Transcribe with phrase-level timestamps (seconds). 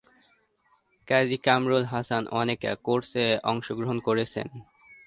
[1.07, 4.47] কাজী কামরুল হাসান অনেক কোর্সে অংশগ্রহণ করেছেন।